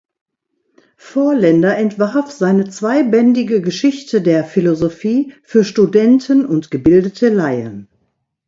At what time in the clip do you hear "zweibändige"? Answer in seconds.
2.67-3.61